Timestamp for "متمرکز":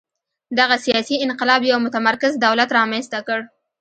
1.85-2.31